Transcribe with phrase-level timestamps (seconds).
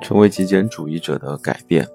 [0.00, 1.86] 成为极简主义者的改变，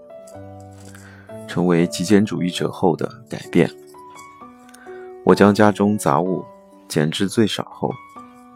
[1.47, 3.69] 成为极简主义者后的改变。
[5.23, 6.43] 我将家中杂物
[6.87, 7.91] 减至最少后，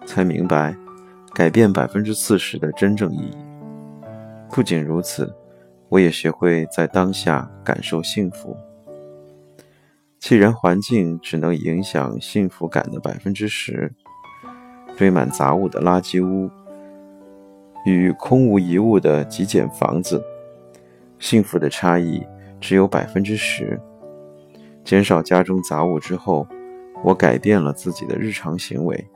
[0.05, 0.75] 才明白
[1.33, 3.37] 改变百分之四十的真正意义。
[4.49, 5.33] 不仅如此，
[5.89, 8.57] 我也学会在当下感受幸福。
[10.19, 13.93] 既然环境只能影响幸福感的百分之十，
[14.97, 16.49] 堆满杂物的垃圾屋。
[17.85, 20.23] 与空无一物的极简房子，
[21.19, 22.21] 幸福的差异
[22.59, 23.79] 只有百分之十。
[24.83, 26.47] 减少家中杂物之后，
[27.03, 29.07] 我改变了自己的日常行为，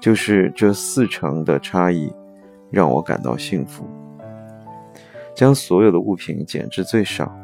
[0.00, 2.12] 就是这四成的差异
[2.70, 3.84] 让我感到幸福。
[5.34, 7.34] 将所有的物品减至最少，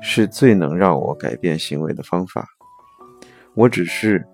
[0.00, 2.48] 是最能让我改变行为的方法。
[3.54, 4.26] 我只是，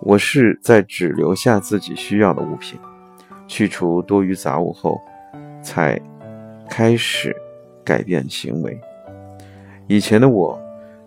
[0.00, 2.78] 我是在只留下自己需要的物品。
[3.46, 5.00] 去除多余杂物后，
[5.62, 6.00] 才
[6.68, 7.34] 开始
[7.84, 8.78] 改变行为。
[9.86, 10.58] 以前的我，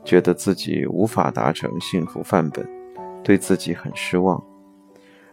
[0.04, 2.68] 觉得自己无法达成幸福范本，
[3.24, 4.42] 对自己很失望，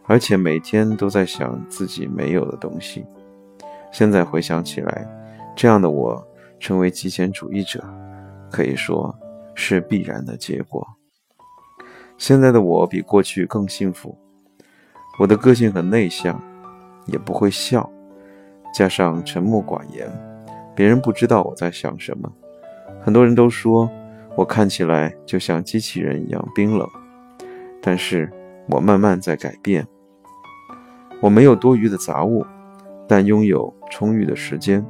[0.05, 3.05] 而且每天都在想自己没有的东西。
[3.91, 5.07] 现在回想起来，
[5.55, 6.27] 这样的我
[6.59, 7.83] 成为极简主义者，
[8.51, 9.15] 可以说
[9.53, 10.85] 是必然的结果。
[12.17, 14.17] 现在的我比过去更幸福。
[15.19, 16.41] 我的个性很内向。
[17.05, 17.89] 也不会笑，
[18.73, 20.09] 加上沉默寡言，
[20.75, 22.31] 别人不知道我在想什么。
[23.01, 23.89] 很多人都说
[24.35, 26.87] 我看起来就像机器人一样冰冷，
[27.81, 28.31] 但是
[28.67, 29.85] 我慢慢在改变。
[31.21, 32.45] 我没有多余的杂物，
[33.07, 34.85] 但拥有充裕的时间，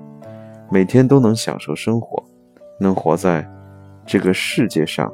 [0.71, 2.23] 每天都能享受生活，
[2.79, 3.47] 能活在
[4.05, 5.13] 这个世界上，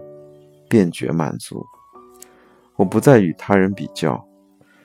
[0.70, 1.66] 便觉满足。
[2.78, 4.26] 我不再与他人比较，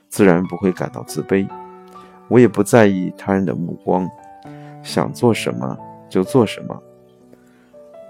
[0.08, 1.48] 自然不会感到自卑。
[2.28, 4.08] 我也不在意他人的目光，
[4.82, 5.76] 想做什么
[6.08, 6.82] 就做什么。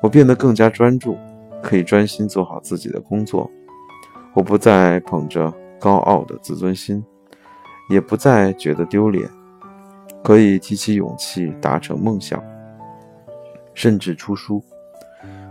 [0.00, 1.16] 我变得更加专注，
[1.62, 3.50] 可以专心做好自己的工作。
[4.34, 7.02] 我不再捧着高傲的自尊心，
[7.88, 9.28] 也不再觉得丢脸，
[10.22, 12.42] 可以提起勇气达成梦想，
[13.74, 14.62] 甚至出书。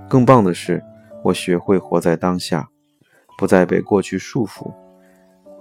[0.08, 0.84] 更棒的是，
[1.24, 2.70] 我学会活在当下，
[3.38, 4.72] 不再被过去束缚，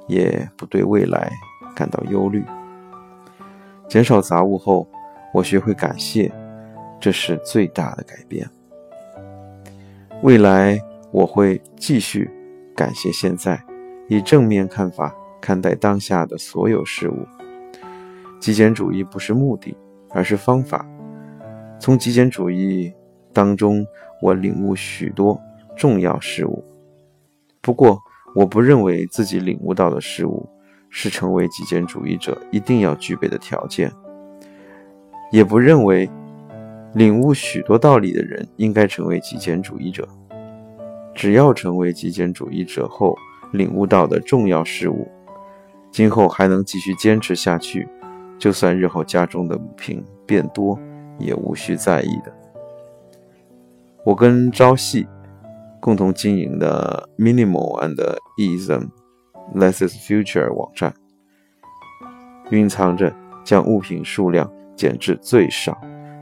[0.06, 1.32] 也不对未来
[1.75, 2.44] 感到忧虑。
[3.89, 4.87] 减少杂物后，
[5.33, 6.33] 我学会感谢，
[7.00, 8.49] 这是最大的改变。
[10.22, 10.81] 未来
[11.12, 12.31] 我会继续
[12.75, 13.62] 感谢现在，
[14.09, 17.27] 以正面看法看待当下的所有事物。
[18.41, 19.77] 极简主义不是目的，
[20.11, 20.87] 而是方法。
[21.78, 22.93] 从极简主义
[23.33, 23.87] 当中，
[24.22, 25.41] 我领悟许多
[25.77, 26.65] 重要事物。
[27.61, 27.99] 不过，
[28.34, 30.49] 我不认为自己领悟到的事物。
[30.97, 33.91] 是成为极简主义者一定要具备的条件，
[35.32, 36.09] 也不认为
[36.94, 40.09] 领悟许多道理的人应该成为极简主义者。
[41.12, 43.16] 只要成为极简主义者后
[43.53, 45.09] 领悟到的重要事物，
[45.91, 47.88] 今后还能继续坚持下去，
[48.38, 50.78] 就算日后家中的物品变多，
[51.19, 52.33] 也无需在意的。
[54.04, 55.09] 我跟朝夕
[55.81, 58.88] 共同经营的 Minimal and Easy。
[59.53, 60.94] Less is future 网站
[62.50, 65.77] 蕴藏着将物品数量减至最少，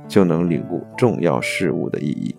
[0.09, 2.35] 就能领悟重要事物的意义。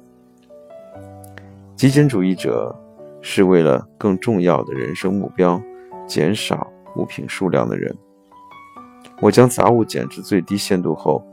[1.75, 2.75] 极简主义者
[3.21, 5.61] 是为了更重要的人生目标
[6.05, 7.95] 减少物品数量的人。
[9.19, 11.25] 我将杂物减至最低限度后，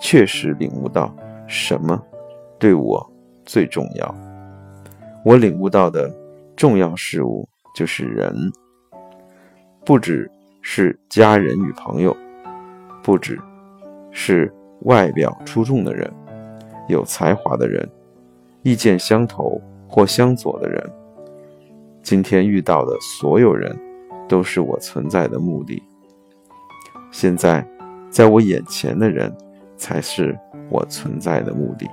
[0.00, 1.14] 确实领悟到
[1.46, 2.00] 什么
[2.58, 3.12] 对我
[3.44, 4.14] 最重要。
[5.24, 6.12] 我领悟到的
[6.56, 8.52] 重要事物就是人。
[9.84, 12.16] 不只是家人与朋友，
[13.02, 13.38] 不只
[14.12, 16.10] 是外表出众的人、
[16.88, 17.88] 有才华的人、
[18.62, 20.90] 意见相投或相左的人。
[22.02, 23.76] 今天遇到的所有人，
[24.28, 25.82] 都是我存在的目的。
[27.10, 27.66] 现在，
[28.08, 29.32] 在我眼前的人，
[29.76, 31.88] 才是我存在的目的。